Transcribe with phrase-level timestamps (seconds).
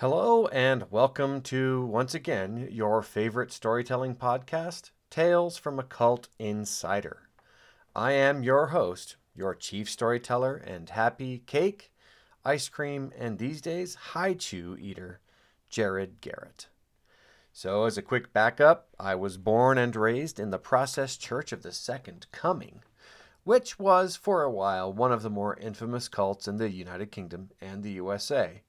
[0.00, 7.28] Hello, and welcome to once again your favorite storytelling podcast, Tales from a Cult Insider.
[7.94, 11.92] I am your host, your chief storyteller and happy cake,
[12.46, 15.20] ice cream, and these days Hi-Chew eater,
[15.68, 16.68] Jared Garrett.
[17.52, 21.62] So, as a quick backup, I was born and raised in the Process Church of
[21.62, 22.82] the Second Coming,
[23.44, 27.50] which was for a while one of the more infamous cults in the United Kingdom
[27.60, 28.62] and the USA.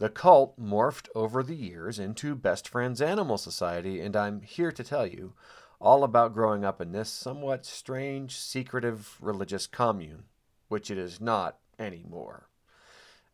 [0.00, 4.82] The cult morphed over the years into Best Friends Animal Society, and I'm here to
[4.82, 5.34] tell you
[5.78, 10.24] all about growing up in this somewhat strange, secretive religious commune,
[10.68, 12.48] which it is not anymore.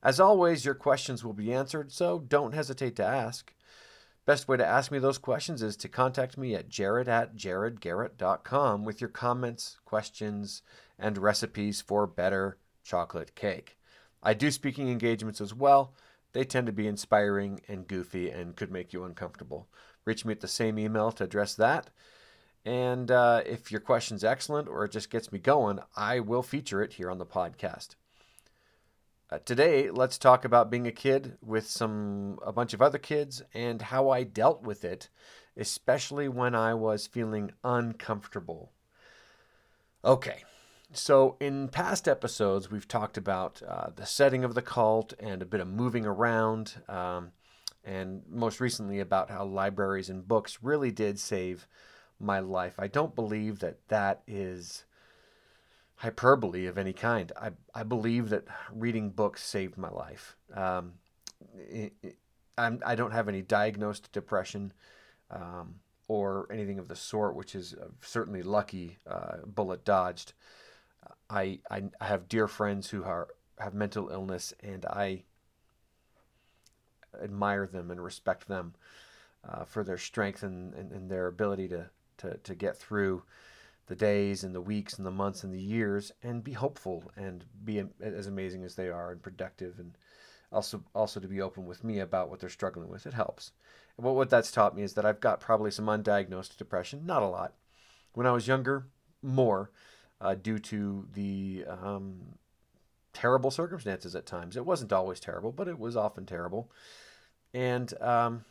[0.02, 3.54] As always, your questions will be answered, so don't hesitate to ask.
[4.24, 8.84] Best way to ask me those questions is to contact me at jared at jaredgarrett.com
[8.84, 10.62] with your comments, questions,
[10.98, 13.78] and recipes for better chocolate cake.
[14.20, 15.94] I do speaking engagements as well.
[16.36, 19.70] They tend to be inspiring and goofy and could make you uncomfortable.
[20.04, 21.88] Reach me at the same email to address that.
[22.62, 26.82] And uh, if your question's excellent or it just gets me going, I will feature
[26.82, 27.94] it here on the podcast.
[29.30, 33.40] Uh, today, let's talk about being a kid with some a bunch of other kids
[33.54, 35.08] and how I dealt with it,
[35.56, 38.72] especially when I was feeling uncomfortable.
[40.04, 40.44] Okay,
[40.96, 45.46] so in past episodes, we've talked about uh, the setting of the cult and a
[45.46, 47.32] bit of moving around, um,
[47.84, 51.68] and most recently about how libraries and books really did save
[52.18, 52.74] my life.
[52.78, 54.84] I don't believe that that is
[55.96, 57.32] hyperbole of any kind.
[57.40, 60.36] I, I believe that reading books saved my life.
[60.54, 60.94] Um,
[61.56, 62.16] it, it,
[62.58, 64.72] I don't have any diagnosed depression
[65.30, 65.74] um,
[66.08, 70.32] or anything of the sort, which is uh, certainly lucky, uh, bullet dodged.
[71.30, 75.24] I, I, I have dear friends who are have mental illness, and I
[77.22, 78.74] admire them and respect them
[79.48, 83.22] uh, for their strength and, and, and, their ability to, to, to get through
[83.86, 87.44] the days and the weeks and the months and the years and be hopeful and
[87.64, 89.96] be as amazing as they are and productive and
[90.52, 93.06] also also to be open with me about what they're struggling with.
[93.06, 93.52] It helps.
[93.96, 97.22] And what, what that's taught me is that i've got probably some undiagnosed depression not
[97.22, 97.54] a lot.
[98.12, 98.86] When i was younger
[99.22, 99.70] more
[100.20, 102.20] uh, due to the um,
[103.12, 106.70] terrible circumstances at times it wasn't always terrible but it was often terrible
[107.54, 108.44] and um,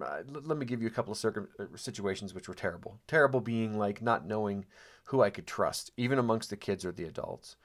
[0.00, 2.98] uh, let me give you a couple of circum- uh, situations which were terrible.
[3.06, 4.66] Terrible being like not knowing
[5.04, 7.56] who I could trust, even amongst the kids or the adults,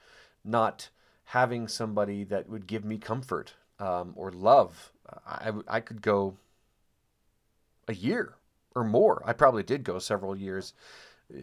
[0.44, 0.88] not
[1.26, 4.92] having somebody that would give me comfort um, or love.
[5.26, 6.36] I, I could go
[7.88, 8.34] a year
[8.74, 9.22] or more.
[9.26, 10.72] I probably did go several years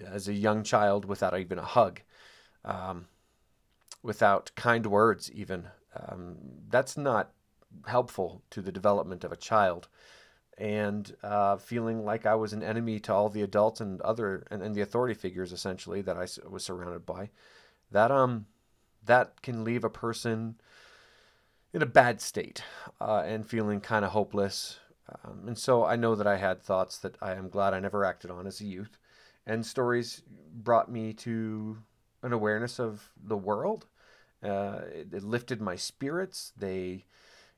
[0.06, 2.02] as a young child without even a hug,
[2.66, 3.08] um,
[4.04, 5.68] without kind words, even.
[5.96, 6.38] Um,
[6.70, 7.32] that's not
[7.88, 9.88] helpful to the development of a child
[10.60, 14.62] and uh, feeling like I was an enemy to all the adults and other and,
[14.62, 17.30] and the authority figures essentially that I was surrounded by,
[17.92, 18.46] that um
[19.06, 20.56] that can leave a person
[21.74, 22.62] in a bad state
[23.00, 24.80] uh, and feeling kind of hopeless.
[25.24, 28.04] Um, and so I know that I had thoughts that I am glad I never
[28.04, 28.98] acted on as a youth,
[29.50, 30.22] and stories
[30.54, 31.78] brought me to
[32.22, 33.88] an awareness of the world.
[34.44, 36.54] Uh, it, it lifted my spirits.
[36.56, 37.06] They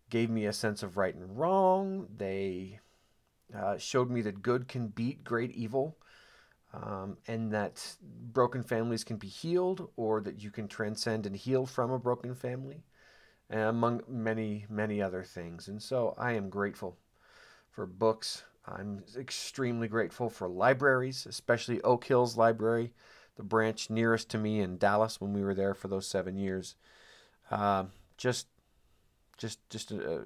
[0.09, 2.07] gave me a sense of right and wrong.
[2.17, 2.79] They
[3.55, 5.97] uh, showed me that good can beat great evil,
[6.73, 7.97] um, and that
[8.31, 12.33] broken families can be healed, or that you can transcend and heal from a broken
[12.33, 12.85] family,
[13.49, 15.67] among many, many other things.
[15.67, 16.97] And so I am grateful
[17.69, 18.43] for books.
[18.65, 22.93] I'm extremely grateful for libraries, especially Oak Hills Library,
[23.35, 26.75] the branch nearest to me in Dallas when we were there for those seven years.
[27.49, 27.85] Uh,
[28.17, 28.47] just,
[29.37, 30.19] just, just, uh,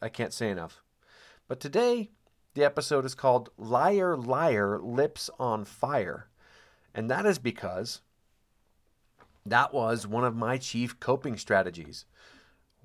[0.00, 0.82] I can't say enough.
[1.48, 2.10] But today,
[2.54, 6.28] the episode is called Liar, Liar, Lips on Fire.
[6.94, 8.00] And that is because
[9.44, 12.04] that was one of my chief coping strategies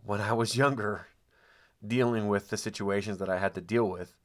[0.04, 1.08] when I was younger,
[1.86, 4.17] dealing with the situations that I had to deal with.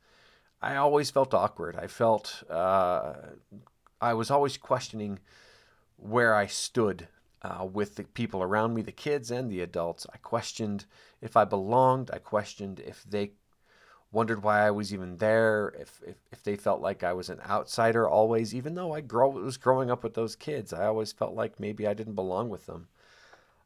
[0.63, 1.77] I always felt awkward.
[1.77, 3.15] I felt, uh,
[4.01, 5.19] I was always questioning
[5.97, 7.09] where I stood
[7.43, 10.07] uh, with the people around me, the kids and the adults.
[10.13, 10.85] I questioned
[11.21, 12.11] if I belonged.
[12.13, 13.33] I questioned if they
[14.13, 17.41] wondered why I was even there, if, if, if they felt like I was an
[17.49, 20.73] outsider always, even though I grow, was growing up with those kids.
[20.73, 22.89] I always felt like maybe I didn't belong with them.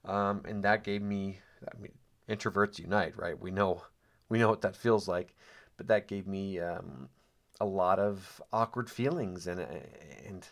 [0.04, 1.92] Um, and that gave me, I mean,
[2.28, 3.38] introverts unite, right?
[3.38, 3.82] We know,
[4.28, 5.34] we know what that feels like,
[5.76, 7.08] but that gave me um,
[7.61, 10.46] a lot of awkward feelings, and and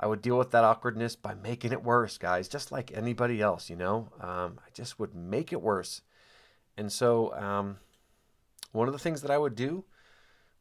[0.00, 3.68] I would deal with that awkwardness by making it worse, guys, just like anybody else,
[3.68, 4.08] you know.
[4.20, 6.02] Um, I just would make it worse,
[6.76, 7.78] and so um,
[8.72, 9.84] one of the things that I would do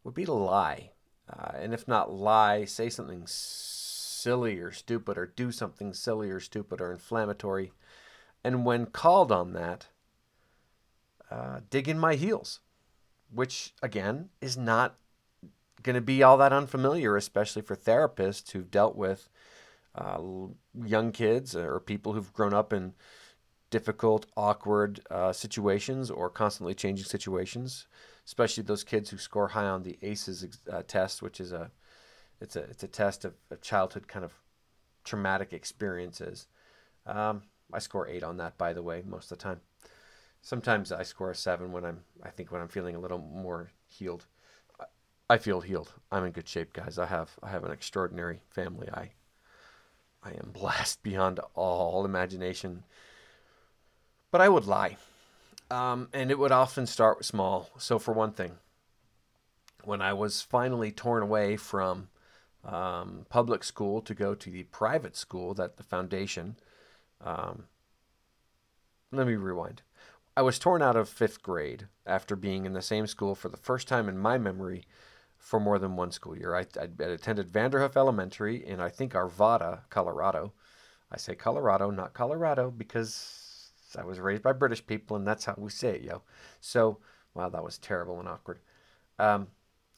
[0.03, 0.91] would be to lie.
[1.29, 6.39] Uh, and if not lie, say something silly or stupid or do something silly or
[6.39, 7.71] stupid or inflammatory.
[8.44, 9.88] And when called on that,
[11.29, 12.61] uh, dig in my heels,
[13.33, 14.95] which again is not
[15.83, 19.29] going to be all that unfamiliar, especially for therapists who've dealt with
[19.95, 20.19] uh,
[20.85, 22.94] young kids or people who've grown up in
[23.69, 27.88] difficult, awkward uh, situations or constantly changing situations,
[28.25, 31.71] especially those kids who score high on the ACEs uh, test, which is a
[32.39, 34.33] it's a it's a test of, childhood kind of
[35.03, 36.47] traumatic experiences.
[37.06, 39.62] Um, I score eight on that, by the way, most of the time.
[40.47, 43.71] Sometimes I score a seven when I'm I think when I'm feeling a little more
[43.85, 44.27] healed.
[45.29, 45.91] I feel healed.
[46.09, 46.97] I'm in good shape, guys.
[46.97, 48.88] I have I have an extraordinary family.
[48.94, 49.11] I
[50.23, 52.85] I am blessed beyond all imagination.
[54.31, 54.95] But I would lie.
[55.69, 57.69] Um, and it would often start small.
[57.77, 58.53] So, for one thing,
[59.83, 62.07] when I was finally torn away from
[62.63, 66.55] um, public school to go to the private school that the foundation,
[67.19, 67.65] um,
[69.11, 69.81] let me rewind.
[70.37, 73.57] I was torn out of fifth grade after being in the same school for the
[73.57, 74.85] first time in my memory
[75.39, 76.53] for more than one school year.
[76.55, 80.53] I, I attended Vanderhoof Elementary in, I think, Arvada, Colorado.
[81.11, 85.55] I say Colorado, not Colorado, because I was raised by British people and that's how
[85.57, 86.21] we say it, yo.
[86.61, 86.99] So,
[87.33, 88.59] wow, that was terrible and awkward.
[89.17, 89.47] Um,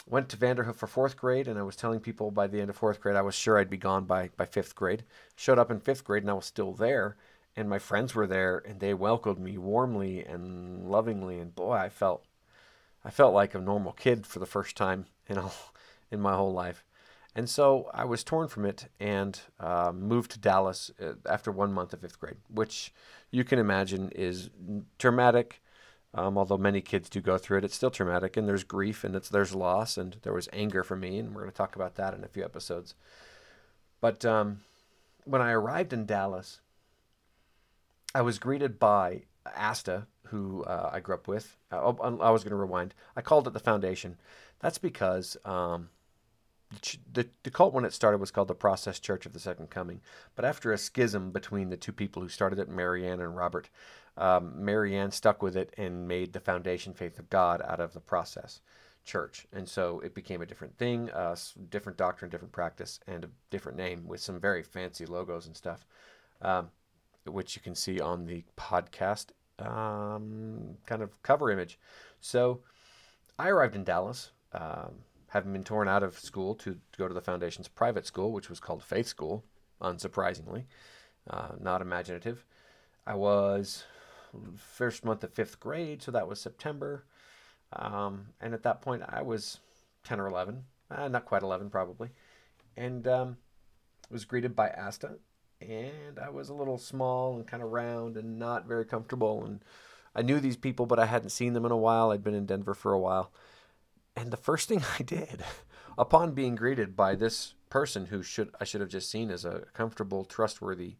[0.08, 2.78] went to Vanderhoof for fourth grade, and I was telling people by the end of
[2.78, 5.04] fourth grade I was sure I'd be gone by, by fifth grade.
[5.36, 7.18] Showed up in fifth grade, and I was still there,
[7.60, 11.90] and my friends were there, and they welcomed me warmly and lovingly, and boy, I
[11.90, 12.24] felt
[13.04, 15.54] I felt like a normal kid for the first time in all,
[16.12, 16.86] in my whole life.
[17.36, 21.74] And so I was torn from it and uh, moved to Dallas uh, after one
[21.74, 22.94] month of fifth grade, which
[23.30, 24.50] you can imagine is
[24.98, 25.62] traumatic.
[26.14, 29.16] Um, although many kids do go through it, it's still traumatic, and there's grief, and
[29.16, 31.96] it's there's loss, and there was anger for me, and we're going to talk about
[31.96, 32.96] that in a few episodes.
[34.02, 34.62] But um,
[35.26, 36.62] when I arrived in Dallas,
[38.14, 39.24] I was greeted by
[39.56, 41.56] Asta, who uh, I grew up with.
[41.72, 42.94] Uh, oh, I was going to rewind.
[43.16, 44.18] I called it the Foundation.
[44.60, 45.90] That's because um,
[47.12, 50.02] the, the cult, when it started, was called the Process Church of the Second Coming.
[50.36, 53.70] But after a schism between the two people who started it, Marianne and Robert,
[54.18, 58.00] um, Marianne stuck with it and made the Foundation Faith of God out of the
[58.00, 58.62] Process
[59.06, 59.48] Church.
[59.54, 61.36] And so it became a different thing, uh,
[61.70, 65.86] different doctrine, different practice, and a different name with some very fancy logos and stuff.
[66.42, 66.70] Um,
[67.32, 69.28] which you can see on the podcast
[69.60, 71.80] um, kind of cover image.
[72.22, 72.62] So
[73.38, 74.96] I arrived in Dallas, um,
[75.28, 78.50] having been torn out of school to, to, go to the Foundation's private school, which
[78.50, 79.44] was called Faith School,
[79.82, 80.66] unsurprisingly,
[81.30, 82.46] uh, not imaginative.
[83.06, 83.84] I was
[84.56, 87.06] first month of fifth grade, so that was September.
[87.74, 89.60] Um, and at that point, I was
[90.04, 92.10] 10 or 11, uh, not quite 11 probably,
[92.76, 93.38] and um,
[94.10, 95.18] was greeted by Asta
[95.62, 99.44] and I was a little small and kind of round and not very comfortable.
[99.44, 99.64] And
[100.16, 102.12] I knew these people, but I hadn't seen them in a while.
[102.12, 103.32] I'd been in Denver for a while.
[104.16, 105.44] And the first thing I did,
[105.98, 109.66] upon being greeted by this person who should I should have just seen as a
[109.74, 110.96] comfortable, trustworthy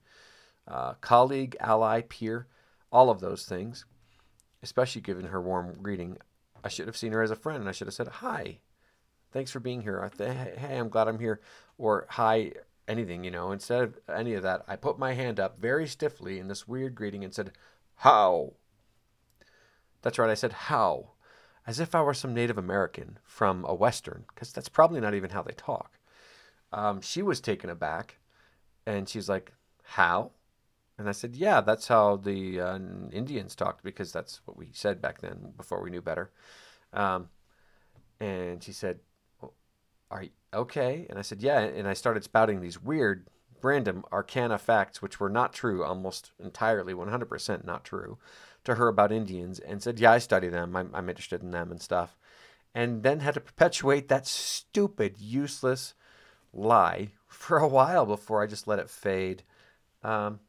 [0.68, 2.48] uh, colleague, ally, peer,
[2.92, 3.86] all of those things,
[4.62, 6.18] especially given her warm greeting,
[6.64, 7.60] I should have seen her as a friend.
[7.60, 8.60] And I should have said, "Hi,
[9.32, 10.12] thanks for being here.
[10.18, 11.40] Hey, I'm glad I'm here."
[11.78, 12.52] Or, "Hi,
[12.90, 13.52] anything, you know.
[13.52, 16.96] Instead of any of that, I put my hand up very stiffly in this weird
[16.96, 17.52] greeting and said,
[17.98, 18.54] How?
[20.02, 21.12] That's right, I said, How?
[21.68, 25.30] As if I were some Native American from a Western, because that's probably not even
[25.30, 26.00] how they talk.
[26.74, 28.18] Um, she was taken aback
[28.86, 29.54] and she's like,
[29.84, 30.32] How?
[30.98, 32.80] And I said, Yeah, that's how the uh,
[33.12, 36.32] Indians talked, because that's what we said back then before we knew better.
[36.92, 37.30] Um,
[38.20, 39.00] and she said,
[40.12, 41.06] are you okay?
[41.10, 41.60] And I said, yeah.
[41.60, 43.28] And I started spouting these weird,
[43.62, 48.18] random arcana facts, which were not true, almost entirely, 100% not true,
[48.64, 50.76] to her about Indians and said, yeah, I study them.
[50.76, 52.18] I'm, I'm interested in them and stuff.
[52.74, 55.94] And then had to perpetuate that stupid, useless
[56.54, 59.44] lie for a while before I just let it fade.
[60.04, 60.40] Um,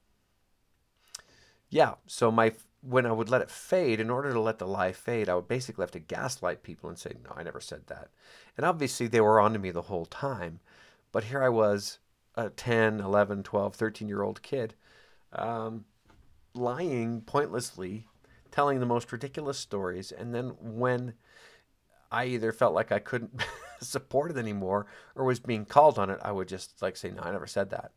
[1.69, 4.93] yeah, so my when I would let it fade, in order to let the lie
[4.93, 8.09] fade, I would basically have to gaslight people and say, No, I never said that.
[8.57, 10.61] And obviously, they were on to me the whole time.
[11.13, 11.99] But here I was,
[12.35, 14.75] a 10, 11, 12, 13 year old kid,
[15.33, 15.85] um,
[16.55, 18.07] lying pointlessly,
[18.51, 20.13] telling the most ridiculous stories.
[20.13, 21.15] And then when
[22.11, 23.43] I either felt like I couldn't
[23.81, 27.23] support it anymore or was being called on it, I would just like say, No,
[27.23, 27.93] I never said that.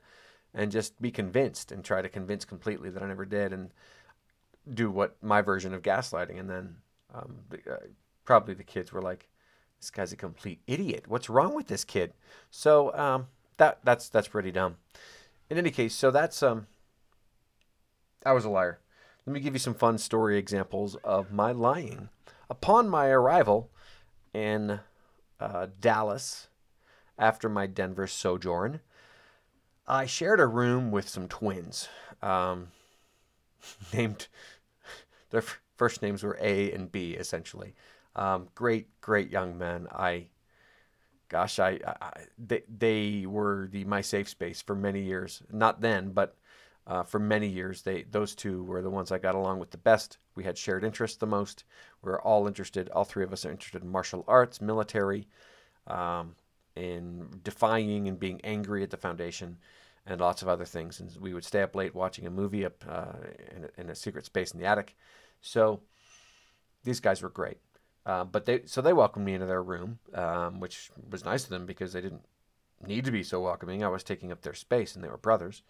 [0.53, 3.53] And just be convinced and try to convince completely that I never did.
[3.53, 3.71] And
[4.71, 6.75] do what my version of gaslighting, and then
[7.13, 7.77] um, the, uh,
[8.25, 9.29] probably the kids were like,
[9.79, 11.05] "This guy's a complete idiot.
[11.07, 12.13] What's wrong with this kid?"
[12.49, 13.27] So um,
[13.57, 14.77] that that's that's pretty dumb.
[15.49, 16.67] In any case, so that's um,
[18.25, 18.79] I was a liar.
[19.25, 22.09] Let me give you some fun story examples of my lying.
[22.49, 23.69] Upon my arrival
[24.33, 24.81] in
[25.39, 26.47] uh, Dallas
[27.17, 28.81] after my Denver sojourn,
[29.87, 31.87] I shared a room with some twins
[32.21, 32.69] um,
[33.93, 34.27] named,
[35.33, 37.73] their f- first names were A and B, essentially.
[38.15, 39.87] Um, great, great young men.
[39.91, 40.27] I,
[41.27, 45.41] gosh, I, I, they, they were the my safe space for many years.
[45.51, 46.37] Not then, but
[46.85, 47.81] uh, for many years.
[47.81, 50.19] They those two were the ones I got along with the best.
[50.35, 51.63] We had shared interests the most.
[52.03, 52.89] We were all interested.
[52.89, 55.27] All three of us are interested in martial arts, military,
[55.87, 56.35] um,
[56.75, 59.57] in defying and being angry at the foundation,
[60.05, 60.99] and lots of other things.
[60.99, 63.13] And we would stay up late watching a movie up uh,
[63.55, 64.95] in, a, in, a, secret space in the attic.
[65.43, 65.81] So
[66.83, 67.57] these guys were great.
[68.05, 71.49] Uh, but they so they welcomed me into their room, um, which was nice of
[71.49, 72.25] them because they didn't
[72.85, 73.83] need to be so welcoming.
[73.83, 75.61] I was taking up their space, and they were brothers.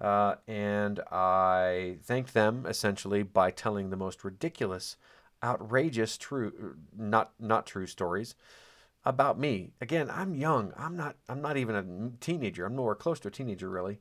[0.00, 4.96] Uh, and I thanked them essentially by telling the most ridiculous,
[5.42, 8.36] outrageous, true, not not true stories
[9.04, 9.72] about me.
[9.80, 10.72] Again, I'm young.
[10.76, 11.16] I'm not.
[11.28, 12.64] I'm not even a teenager.
[12.64, 13.98] I'm nowhere close to a teenager, really.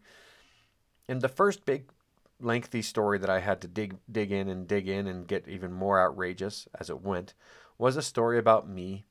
[1.07, 1.89] And the first big,
[2.41, 5.71] lengthy story that I had to dig dig in and dig in and get even
[5.71, 7.33] more outrageous as it went
[7.77, 9.05] was a story about me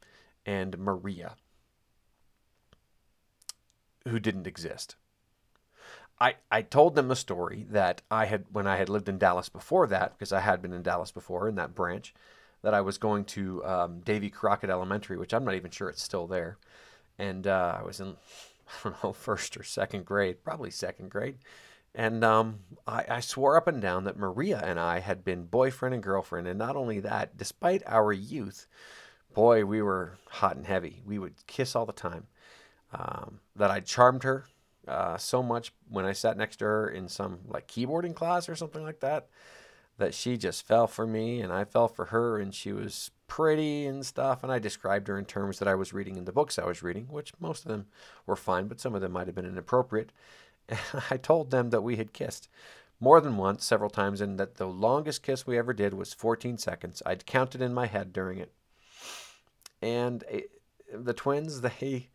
[0.47, 1.37] and Maria,
[4.07, 4.97] who didn't exist.
[6.21, 9.49] I, I told them a story that I had when I had lived in Dallas
[9.49, 12.15] before that, because I had been in Dallas before in that branch,
[12.63, 16.03] that I was going to um, Davy Crockett Elementary, which I'm not even sure it's
[16.03, 16.59] still there.
[17.19, 18.09] And uh, I was in,
[18.69, 21.39] I don't know, first or second grade, probably second grade.
[21.95, 25.95] And um, I, I swore up and down that Maria and I had been boyfriend
[25.95, 26.47] and girlfriend.
[26.47, 28.67] And not only that, despite our youth,
[29.35, 31.03] boy, we were hot and heavy.
[31.05, 32.27] We would kiss all the time.
[32.93, 34.47] Um, that I charmed her
[34.89, 38.57] uh, so much when I sat next to her in some like keyboarding class or
[38.57, 39.29] something like that
[39.99, 43.87] that she just fell for me and I fell for her and she was pretty
[43.87, 46.59] and stuff and I described her in terms that I was reading in the books
[46.59, 47.87] I was reading which most of them
[48.27, 50.11] were fine but some of them might have been inappropriate
[51.11, 52.49] I told them that we had kissed
[52.99, 56.59] more than once several times and that the longest kiss we ever did was 14
[56.59, 58.53] seconds I'd counted in my head during it
[59.83, 60.51] and it,
[60.93, 62.09] the twins they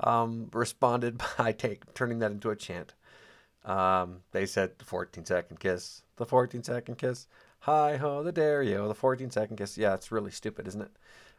[0.00, 2.94] um, responded by take, turning that into a chant.
[3.64, 7.26] Um, they said the 14 second kiss, the 14 second kiss,
[7.60, 9.76] hi ho the Dario, the 14 second kiss.
[9.76, 10.90] Yeah, it's really stupid, isn't it?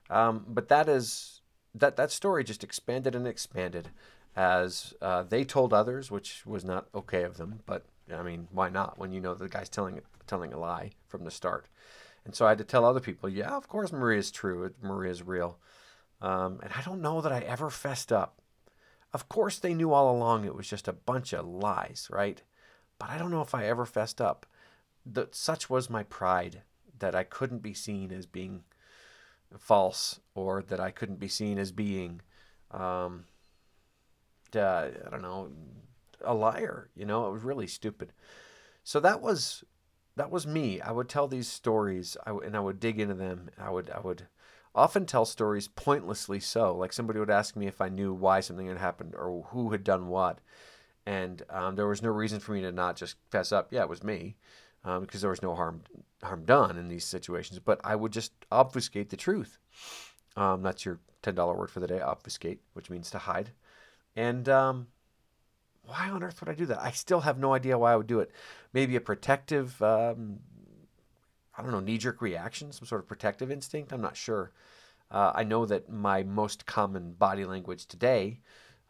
[0.10, 1.42] Um, but that is
[1.76, 3.90] that that story just expanded and expanded
[4.36, 7.62] as uh, they told others, which was not okay of them.
[7.66, 11.24] But I mean, why not when you know the guy's telling telling a lie from
[11.24, 11.68] the start?
[12.26, 14.72] And so I had to tell other people, yeah, of course Maria's true.
[14.82, 15.58] Maria's real.
[16.22, 18.40] Um, and I don't know that I ever fessed up
[19.14, 22.42] of course, they knew all along it was just a bunch of lies, right?
[23.00, 24.46] But I don't know if I ever fessed up.
[25.06, 26.62] The, such was my pride
[27.00, 28.64] that I couldn't be seen as being
[29.58, 32.22] false or that I couldn't be seen as being,
[32.70, 33.26] um,
[34.56, 35.52] uh, I don't know,
[36.24, 36.90] a liar.
[36.96, 38.14] You know, it was really stupid.
[38.84, 39.64] So that was
[40.16, 40.82] that was me.
[40.82, 43.50] I would tell these stories, I, and I would dig into them.
[43.58, 44.28] I would I would
[44.76, 46.76] often tell stories pointlessly so.
[46.76, 49.84] Like somebody would ask me if I knew why something had happened or who had
[49.84, 50.40] done what.
[51.06, 53.90] And um, there was no reason for me to not just fess up, yeah, it
[53.90, 54.36] was me,
[54.84, 55.84] um, because there was no harm
[56.22, 57.60] harm done in these situations.
[57.60, 59.58] But I would just obfuscate the truth.
[60.36, 63.52] Um, that's your ten dollar word for the day, obfuscate, which means to hide.
[64.20, 64.88] And um,
[65.84, 66.82] why on earth would I do that?
[66.82, 68.32] I still have no idea why I would do it.
[68.74, 70.40] Maybe a protective um,
[71.60, 73.92] I don't know, knee jerk reaction, some sort of protective instinct.
[73.92, 74.54] I'm not sure.
[75.12, 78.40] Uh, I know that my most common body language today,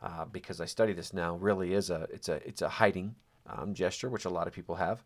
[0.04, 3.16] uh, because I study this now, really is a it's a it's a hiding
[3.48, 5.04] um, gesture, which a lot of people have.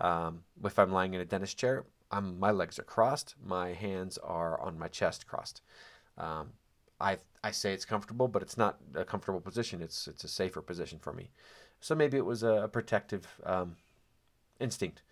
[0.00, 4.18] Um, if I'm lying in a dentist chair, I'm, my legs are crossed, my hands
[4.18, 5.62] are on my chest crossed.
[6.18, 6.54] Um,
[7.00, 9.82] I I say it's comfortable, but it's not a comfortable position.
[9.82, 11.30] It's it's a safer position for me.
[11.80, 13.76] So maybe it was a, protective um,
[14.58, 15.02] instinct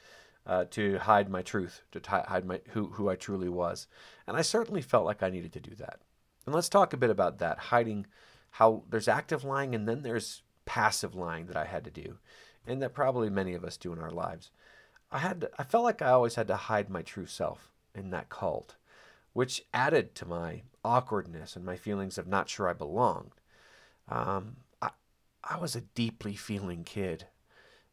[0.46, 3.86] uh, to hide my truth, to t- hide my who who I truly was,
[4.26, 6.00] and I certainly felt like I needed to do that.
[6.46, 8.06] And let's talk a bit about that hiding.
[8.52, 12.18] How there's active lying and then there's passive lying that I had to do,
[12.66, 14.50] and that probably many of us do in our lives.
[15.10, 18.10] I had to, I felt like I always had to hide my true self in
[18.10, 18.74] that cult,
[19.34, 23.32] which added to my awkwardness and my feelings of not sure I belonged.
[24.08, 24.90] Um, I
[25.42, 27.26] I was a deeply feeling kid.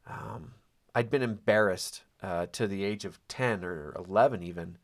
[0.07, 0.53] Um,
[0.95, 4.77] I'd been embarrassed uh, to the age of 10 or 11 even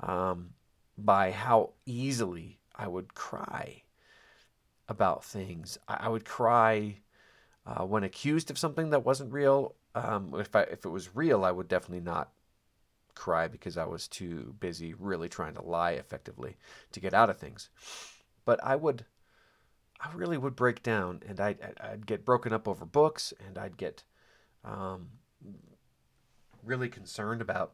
[0.00, 0.50] um,
[0.98, 3.82] by how easily I would cry
[4.88, 5.78] about things.
[5.88, 6.96] I, I would cry
[7.66, 9.74] uh, when accused of something that wasn't real.
[9.94, 12.30] Um, if I, if it was real, I would definitely not
[13.14, 16.56] cry because I was too busy really trying to lie effectively
[16.92, 17.70] to get out of things.
[18.44, 19.04] But I would,
[20.00, 23.76] I really would break down, and I'd, I'd get broken up over books, and I'd
[23.76, 24.04] get
[24.64, 25.08] um,
[26.62, 27.72] really concerned about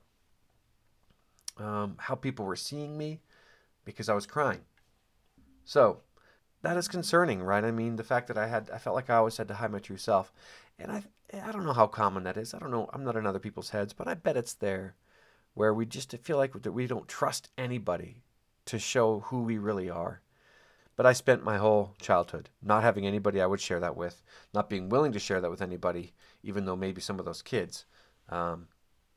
[1.59, 3.21] um, how people were seeing me
[3.85, 4.61] because I was crying.
[5.65, 6.01] So
[6.63, 7.65] that is concerning, right?
[7.65, 9.73] I mean, the fact that I had, I felt like I always had to hide
[9.73, 10.33] my true self,
[10.79, 11.03] and I,
[11.43, 12.55] I don't know how common that is.
[12.55, 12.89] I don't know.
[12.93, 14.95] I'm not in other people's heads, but I bet it's there,
[15.55, 18.23] where we just feel like we don't trust anybody
[18.67, 20.21] to show who we really are.
[20.97, 24.69] But I spent my whole childhood not having anybody I would share that with, not
[24.69, 27.87] being willing to share that with anybody, even though maybe some of those kids
[28.29, 28.69] um,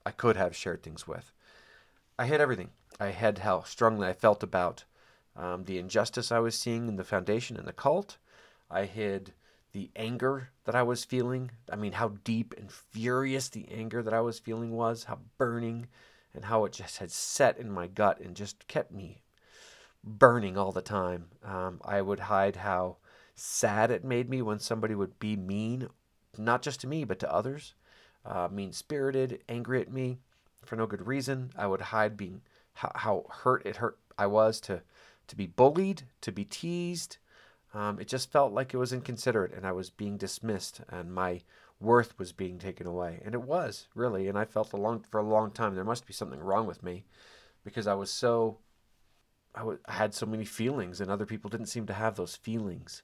[0.06, 1.32] I could have shared things with.
[2.18, 2.70] I hid everything.
[3.00, 4.84] I hid how strongly I felt about
[5.36, 8.18] um, the injustice I was seeing in the foundation and the cult.
[8.70, 9.34] I hid
[9.72, 11.52] the anger that I was feeling.
[11.72, 15.88] I mean, how deep and furious the anger that I was feeling was, how burning,
[16.34, 19.22] and how it just had set in my gut and just kept me
[20.04, 21.28] burning all the time.
[21.44, 22.98] Um, I would hide how
[23.36, 25.88] sad it made me when somebody would be mean,
[26.38, 27.74] not just to me, but to others,
[28.26, 30.20] uh, mean spirited, angry at me
[30.66, 31.52] for no good reason.
[31.58, 32.42] I would hide being
[32.74, 34.82] how, how hurt it hurt I was to
[35.28, 37.18] to be bullied, to be teased.
[37.74, 41.42] Um, it just felt like it was inconsiderate, and I was being dismissed, and my
[41.84, 44.28] worth was being taken away, and it was really.
[44.28, 46.82] And I felt a long for a long time there must be something wrong with
[46.82, 47.06] me,
[47.64, 48.58] because I was so
[49.54, 52.36] I, w- I had so many feelings, and other people didn't seem to have those
[52.36, 53.04] feelings,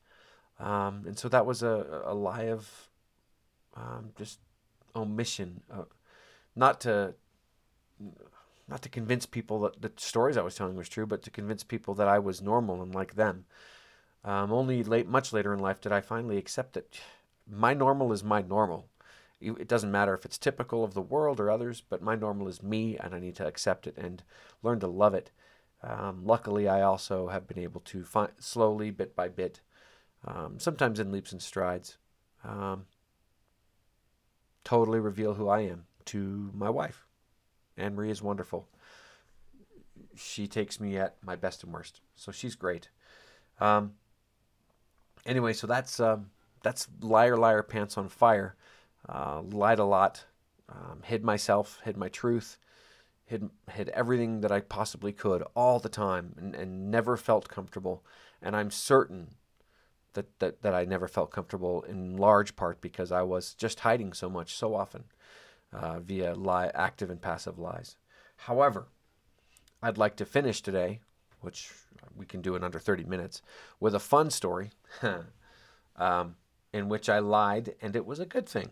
[0.59, 2.89] um, and so that was a, a lie of
[3.75, 4.39] um, just
[4.95, 5.83] omission, uh,
[6.55, 7.13] not to
[8.67, 11.63] not to convince people that the stories I was telling was true, but to convince
[11.63, 13.45] people that I was normal and like them.
[14.23, 16.99] Um, only late, much later in life, did I finally accept that
[17.49, 18.87] my normal is my normal.
[19.41, 22.61] It doesn't matter if it's typical of the world or others, but my normal is
[22.61, 24.21] me, and I need to accept it and
[24.61, 25.31] learn to love it.
[25.81, 29.61] Um, luckily, I also have been able to find, slowly, bit by bit,
[30.25, 31.97] um, sometimes in leaps and strides,
[32.43, 32.85] um,
[34.65, 37.05] totally reveal who I am to my wife.
[37.77, 38.67] Anne Marie is wonderful.
[40.15, 42.89] She takes me at my best and worst, so she's great.
[43.61, 43.93] Um,
[45.25, 46.29] anyway, so that's um,
[46.61, 48.55] that's liar, liar, pants on fire.
[49.07, 50.25] Uh, lied a lot,
[50.67, 52.57] um, hid myself, hid my truth,
[53.25, 58.03] hid hid everything that I possibly could all the time, and, and never felt comfortable.
[58.41, 59.35] And I'm certain
[60.13, 64.13] that, that that I never felt comfortable in large part because I was just hiding
[64.13, 65.05] so much so often
[65.71, 67.97] uh, via lie, active and passive lies.
[68.35, 68.87] However,
[69.81, 70.99] I'd like to finish today,
[71.41, 71.71] which
[72.15, 73.41] we can do in under 30 minutes,
[73.79, 74.71] with a fun story
[75.95, 76.35] um,
[76.73, 78.69] in which I lied and it was a good thing.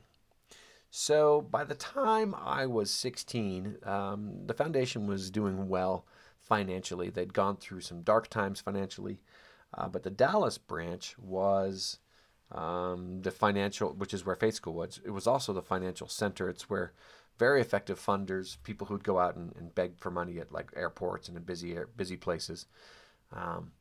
[0.90, 6.06] So by the time I was 16, um, the foundation was doing well
[6.42, 7.10] financially.
[7.10, 9.20] They'd gone through some dark times financially,
[9.74, 12.00] uh, but the Dallas branch was
[12.52, 16.48] um, the financial, which is where Faith School was, it was also the financial center.
[16.48, 16.94] It's where
[17.38, 21.28] very effective funders, people who'd go out and, and beg for money at like airports
[21.28, 22.66] and in busy busy places.
[23.34, 23.74] Um,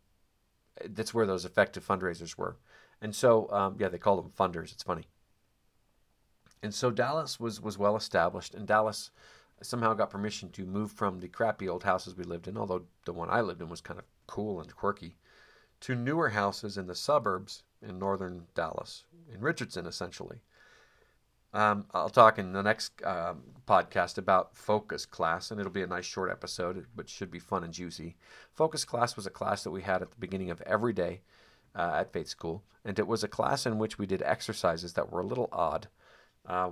[0.85, 2.57] that's where those effective fundraisers were.
[3.01, 4.73] And so, um, yeah, they call them funders.
[4.73, 5.07] It's funny.
[6.63, 9.11] And so Dallas was was well established, and Dallas
[9.63, 13.13] somehow got permission to move from the crappy old houses we lived in, although the
[13.13, 15.17] one I lived in was kind of cool and quirky,
[15.81, 20.41] to newer houses in the suburbs in northern Dallas, in Richardson, essentially.
[21.55, 25.87] Um, I'll talk in the next um, podcast about Focus Class, and it'll be a
[25.87, 28.17] nice short episode, but should be fun and juicy.
[28.53, 31.23] Focus Class was a class that we had at the beginning of every day
[31.77, 35.13] uh, at Faith School, and it was a class in which we did exercises that
[35.13, 35.89] were a little odd.
[36.47, 36.71] Uh,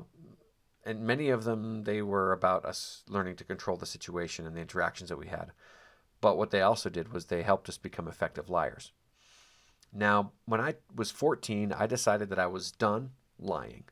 [0.84, 4.60] and many of them, they were about us learning to control the situation and the
[4.60, 5.52] interactions that we had.
[6.20, 8.92] But what they also did was they helped us become effective liars.
[9.92, 13.84] Now, when I was 14, I decided that I was done lying.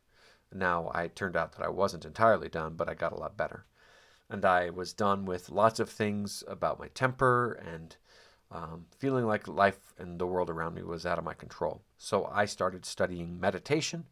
[0.52, 3.66] Now, I turned out that I wasn't entirely done, but I got a lot better.
[4.28, 7.96] And I was done with lots of things about my temper and
[8.52, 11.82] um, feeling like life and the world around me was out of my control.
[11.96, 14.04] So I started studying meditation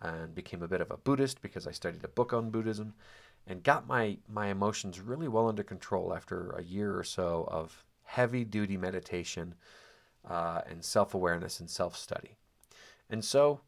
[0.00, 2.94] and became a bit of a Buddhist because I studied a book on Buddhism
[3.46, 7.84] and got my, my emotions really well under control after a year or so of
[8.04, 9.54] heavy duty meditation
[10.28, 12.36] uh, and self awareness and self study.
[13.10, 13.60] And so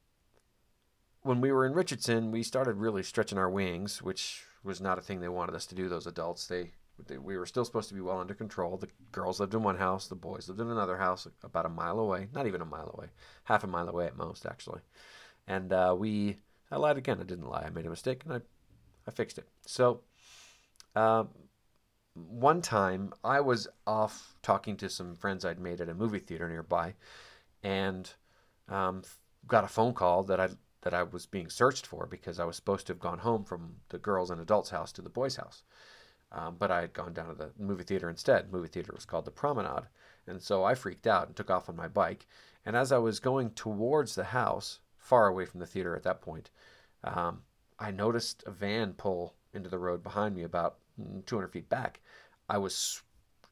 [1.22, 5.02] when we were in Richardson, we started really stretching our wings, which was not a
[5.02, 6.46] thing they wanted us to do, those adults.
[6.46, 6.70] They
[7.08, 8.76] We were still supposed to be well under control.
[8.76, 11.98] The girls lived in one house, the boys lived in another house about a mile
[11.98, 13.08] away, not even a mile away,
[13.44, 14.80] half a mile away at most, actually.
[15.46, 16.38] And uh, we,
[16.70, 17.18] I lied again.
[17.20, 17.64] I didn't lie.
[17.66, 18.40] I made a mistake and I,
[19.06, 19.48] I fixed it.
[19.66, 20.00] So,
[20.94, 21.24] uh,
[22.14, 26.48] one time I was off talking to some friends I'd made at a movie theater
[26.48, 26.94] nearby,
[27.62, 28.08] and
[28.68, 29.02] um,
[29.46, 30.48] got a phone call that I
[30.82, 33.76] that I was being searched for because I was supposed to have gone home from
[33.88, 35.62] the girls' and adults' house to the boys' house.
[36.34, 38.48] Um, but I had gone down to the movie theater instead.
[38.48, 39.84] The movie theater was called the Promenade.
[40.26, 42.26] And so I freaked out and took off on my bike.
[42.66, 46.20] And as I was going towards the house, far away from the theater at that
[46.20, 46.50] point,
[47.04, 47.42] um,
[47.78, 52.00] I noticed a van pull into the road behind me about mm, 200 feet back.
[52.48, 53.02] I was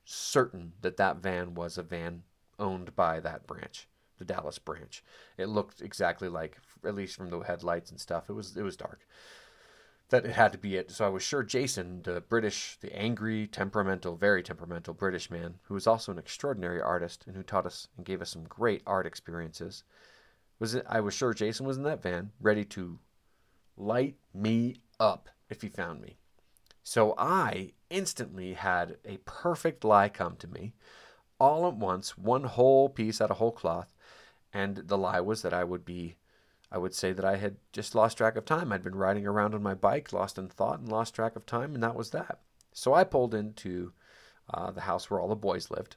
[0.04, 2.24] certain that that van was a van
[2.58, 3.86] owned by that branch
[4.18, 5.02] the Dallas branch.
[5.36, 8.30] It looked exactly like, at least from the headlights and stuff.
[8.30, 9.06] It was it was dark.
[10.12, 10.90] That it had to be it.
[10.90, 15.72] So I was sure Jason, the British, the angry, temperamental, very temperamental British man, who
[15.72, 19.06] was also an extraordinary artist and who taught us and gave us some great art
[19.06, 19.84] experiences,
[20.58, 22.98] was I was sure Jason was in that van, ready to
[23.78, 26.18] light me up if he found me.
[26.82, 30.74] So I instantly had a perfect lie come to me
[31.40, 33.94] all at once, one whole piece out of whole cloth,
[34.52, 36.16] and the lie was that I would be,
[36.72, 38.72] I would say that I had just lost track of time.
[38.72, 41.74] I'd been riding around on my bike, lost in thought, and lost track of time,
[41.74, 42.40] and that was that.
[42.72, 43.92] So I pulled into
[44.52, 45.96] uh, the house where all the boys lived,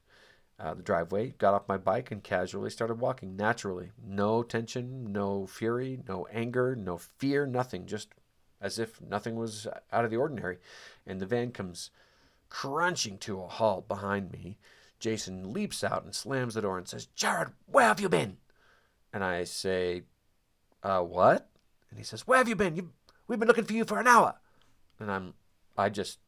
[0.59, 3.91] uh, the driveway, got off my bike, and casually started walking naturally.
[4.05, 7.85] No tension, no fury, no anger, no fear, nothing.
[7.85, 8.09] Just
[8.59, 10.57] as if nothing was out of the ordinary.
[11.07, 11.89] And the van comes
[12.49, 14.57] crunching to a halt behind me.
[14.99, 18.37] Jason leaps out and slams the door and says, Jared, where have you been?
[19.13, 20.03] And I say,
[20.85, 21.49] uh, what?
[21.89, 22.75] And he says, where have you been?
[22.75, 22.91] You,
[23.27, 24.35] we've been looking for you for an hour.
[24.99, 25.33] And I'm,
[25.75, 26.19] I just,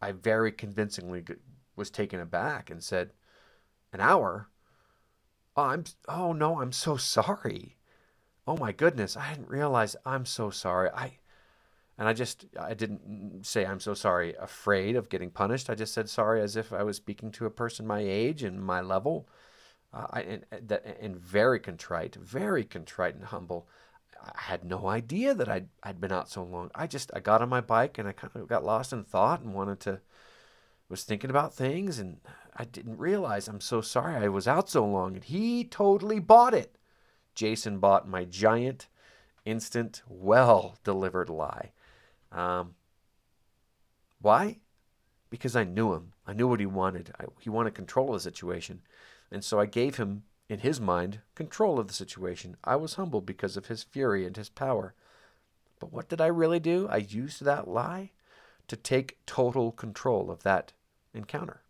[0.00, 1.22] I very convincingly
[1.76, 3.10] was taken aback and said,
[3.92, 4.48] an hour?
[5.56, 7.76] Oh, I'm, oh no, I'm so sorry.
[8.46, 9.94] Oh my goodness, I didn't realize.
[10.06, 10.88] I'm so sorry.
[10.94, 11.18] I,
[11.98, 15.68] and I just, I didn't say I'm so sorry, afraid of getting punished.
[15.68, 18.64] I just said sorry as if I was speaking to a person my age and
[18.64, 19.28] my level
[19.94, 23.68] uh, I, and, that, and very contrite, very contrite and humble.
[24.20, 26.70] I had no idea that I'd, I'd been out so long.
[26.74, 29.42] I just, I got on my bike and I kind of got lost in thought
[29.42, 30.00] and wanted to,
[30.88, 32.18] was thinking about things and
[32.56, 35.14] I didn't realize I'm so sorry I was out so long.
[35.14, 36.76] And he totally bought it.
[37.34, 38.88] Jason bought my giant,
[39.44, 41.72] instant, well delivered lie.
[42.32, 42.74] Um,
[44.20, 44.58] why?
[45.30, 46.12] Because I knew him.
[46.26, 47.12] I knew what he wanted.
[47.20, 48.80] I, he wanted control of the situation.
[49.34, 52.56] And so I gave him, in his mind, control of the situation.
[52.62, 54.94] I was humbled because of his fury and his power.
[55.80, 56.86] But what did I really do?
[56.88, 58.12] I used that lie
[58.68, 60.72] to take total control of that
[61.12, 61.62] encounter.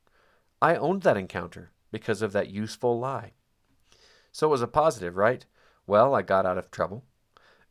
[0.60, 3.32] I owned that encounter because of that useful lie.
[4.30, 5.46] So it was a positive, right?
[5.86, 7.02] Well, I got out of trouble,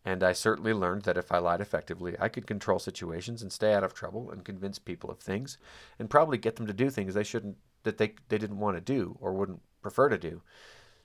[0.04, 3.76] and I certainly learned that if I lied effectively, I could control situations and stay
[3.76, 5.60] out of trouble and convince people of things
[6.00, 8.82] and probably get them to do things they shouldn't that they they didn't want to
[8.82, 10.42] do or wouldn't prefer to do.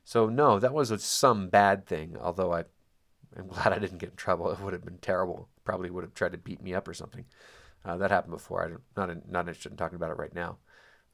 [0.04, 2.16] So no, that was some bad thing.
[2.18, 2.64] Although I,
[3.36, 4.50] I'm glad I didn't get in trouble.
[4.50, 5.48] It would have been terrible.
[5.64, 7.26] Probably would have tried to beat me up or something.
[7.84, 8.64] Uh, that happened before.
[8.64, 10.58] I'm not in, not interested in talking about it right now.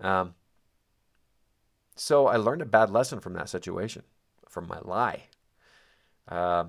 [0.00, 0.34] Um,
[1.96, 4.02] so I learned a bad lesson from that situation,
[4.48, 5.24] from my lie.
[6.28, 6.66] Uh,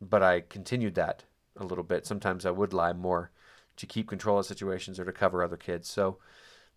[0.00, 1.24] but I continued that
[1.56, 2.06] a little bit.
[2.06, 3.30] Sometimes I would lie more
[3.76, 5.88] to keep control of situations or to cover other kids.
[5.88, 6.18] So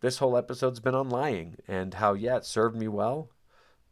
[0.01, 3.29] this whole episode's been on lying and how, yeah, it served me well,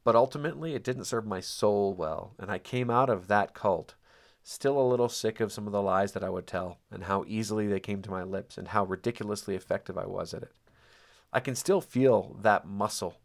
[0.03, 2.33] but ultimately it didn't serve my soul well.
[2.37, 3.95] And I came out of that cult
[4.43, 7.23] still a little sick of some of the lies that I would tell and how
[7.27, 10.51] easily they came to my lips and how ridiculously effective I was at it.
[11.31, 13.19] I can still feel that muscle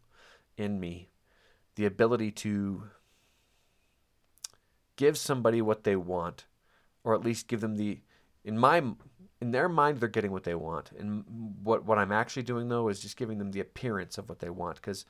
[0.57, 1.09] in me,
[1.75, 2.85] the ability to
[4.95, 6.45] give somebody what they want,
[7.03, 7.99] or at least give them the,
[8.43, 8.81] in my
[9.41, 10.91] in their mind they're getting what they want.
[10.97, 11.23] And
[11.63, 14.49] what what i'm actually doing though is just giving them the appearance of what they
[14.49, 15.05] want because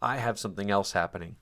[0.00, 1.36] i have something else happening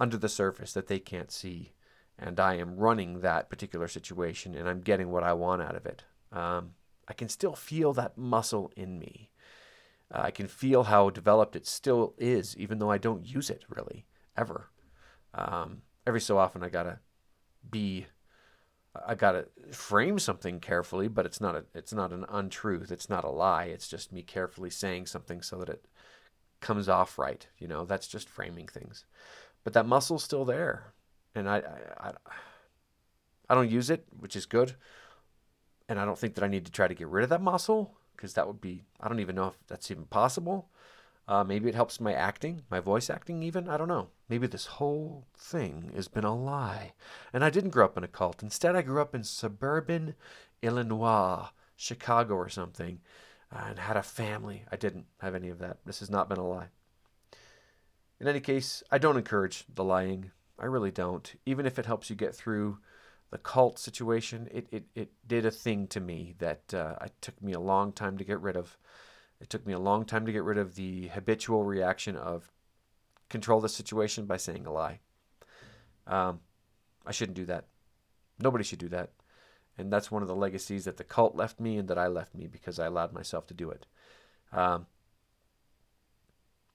[0.00, 1.72] under the surface that they can't see.
[2.18, 5.86] And i am running that particular situation and i'm getting what i want out of
[5.86, 6.04] it.
[6.32, 6.72] Um,
[7.06, 9.30] i can still feel that muscle in me.
[10.12, 13.64] Uh, i can feel how developed it still is even though i don't use it
[13.68, 14.68] really ever.
[15.34, 17.00] Um, every so often i gotta
[17.70, 18.06] be
[19.06, 22.90] I got to frame something carefully, but it's not a it's not an untruth.
[22.90, 23.64] It's not a lie.
[23.64, 25.84] It's just me carefully saying something so that it
[26.60, 27.46] comes off right.
[27.58, 29.04] You know, that's just framing things.
[29.64, 30.92] But that muscle's still there,
[31.34, 32.12] and I I, I,
[33.50, 34.74] I don't use it, which is good.
[35.88, 37.96] And I don't think that I need to try to get rid of that muscle
[38.14, 40.68] because that would be, I don't even know if that's even possible.
[41.28, 43.68] Uh, maybe it helps my acting, my voice acting, even.
[43.68, 44.08] I don't know.
[44.30, 46.94] Maybe this whole thing has been a lie.
[47.34, 48.42] And I didn't grow up in a cult.
[48.42, 50.14] Instead, I grew up in suburban
[50.62, 53.00] Illinois, Chicago, or something,
[53.54, 54.64] uh, and had a family.
[54.72, 55.76] I didn't have any of that.
[55.84, 56.68] This has not been a lie.
[58.18, 60.30] In any case, I don't encourage the lying.
[60.58, 61.34] I really don't.
[61.44, 62.78] Even if it helps you get through
[63.30, 67.40] the cult situation, it, it, it did a thing to me that uh, it took
[67.42, 68.78] me a long time to get rid of.
[69.40, 72.50] It took me a long time to get rid of the habitual reaction of
[73.28, 75.00] control the situation by saying a lie.
[76.06, 76.40] Um,
[77.06, 77.66] I shouldn't do that.
[78.38, 79.10] Nobody should do that.
[79.76, 82.34] And that's one of the legacies that the cult left me and that I left
[82.34, 83.86] me because I allowed myself to do it.
[84.52, 84.86] Um,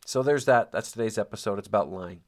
[0.05, 0.71] so there's that.
[0.71, 1.59] That's today's episode.
[1.59, 2.21] It's about lying.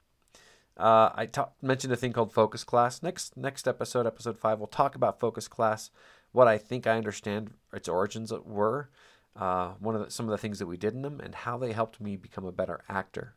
[0.77, 3.01] Uh, I ta- mentioned a thing called focus class.
[3.01, 5.89] Next next episode, episode five, we'll talk about focus class,
[6.33, 8.89] what I think I understand its origins were,
[9.35, 11.57] uh, one of the, some of the things that we did in them, and how
[11.57, 13.35] they helped me become a better actor.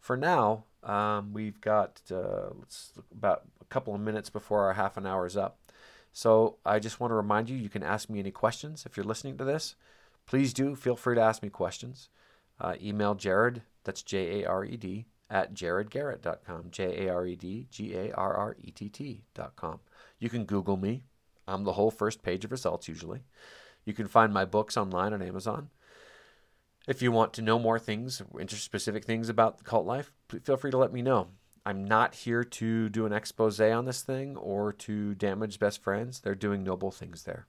[0.00, 2.50] For now, um, we've got uh,
[3.10, 5.58] about a couple of minutes before our half an hour is up.
[6.12, 9.04] So I just want to remind you, you can ask me any questions if you're
[9.04, 9.74] listening to this.
[10.26, 12.08] Please do feel free to ask me questions.
[12.58, 17.36] Uh, email Jared, that's J A R E D, at jaredgarrett.com, J A R E
[17.36, 19.80] D G A R R E T T.com.
[20.18, 21.02] You can Google me.
[21.46, 23.20] I'm the whole first page of results usually.
[23.86, 25.70] You can find my books online on Amazon.
[26.86, 30.12] If you want to know more things, specific things about the cult life,
[30.44, 31.28] feel free to let me know.
[31.64, 36.20] I'm not here to do an expose on this thing or to damage best friends.
[36.20, 37.46] They're doing noble things there.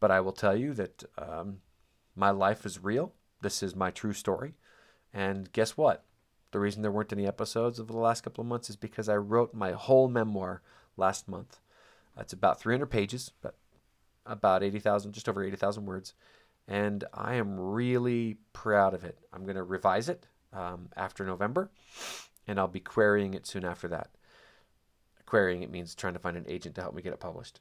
[0.00, 1.58] But I will tell you that um,
[2.16, 3.12] my life is real.
[3.42, 4.54] This is my true story.
[5.12, 6.04] And guess what?
[6.50, 9.16] The reason there weren't any episodes over the last couple of months is because I
[9.16, 10.62] wrote my whole memoir
[10.96, 11.58] last month.
[12.18, 13.56] It's about 300 pages, but
[14.26, 16.14] about 80,000, just over 80,000 words.
[16.66, 19.18] And I am really proud of it.
[19.32, 21.70] I'm going to revise it um, after November,
[22.46, 24.10] and I'll be querying it soon after that.
[25.26, 27.60] Querying it means trying to find an agent to help me get it published.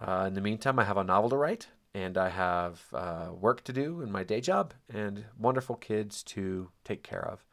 [0.00, 3.62] Uh, in the meantime, I have a novel to write, and I have uh, work
[3.64, 7.44] to do in my day job, and wonderful kids to take care of.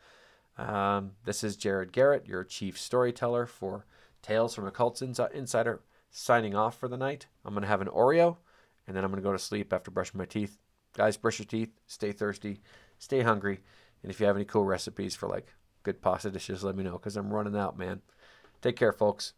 [0.57, 3.85] Um, this is Jared Garrett, your chief storyteller for
[4.21, 5.81] Tales from a Cults Insider
[6.13, 7.25] signing off for the night.
[7.43, 8.37] I'm going to have an Oreo
[8.87, 10.57] and then I'm going to go to sleep after brushing my teeth.
[10.95, 12.61] Guys, brush your teeth, stay thirsty,
[12.99, 13.59] stay hungry.
[14.03, 15.47] And if you have any cool recipes for like
[15.81, 18.01] good pasta dishes, let me know because I'm running out, man.
[18.61, 19.33] Take care, folks.